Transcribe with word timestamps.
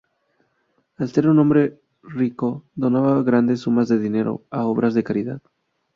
Al 0.97 1.09
ser 1.11 1.27
un 1.29 1.37
hombre 1.37 1.79
rico, 2.01 2.65
donaba 2.73 3.21
grandes 3.21 3.59
sumas 3.59 3.87
de 3.87 3.99
dinero 3.99 4.43
a 4.49 4.65
obras 4.65 4.95
de 4.95 5.03
caridad. 5.03 5.43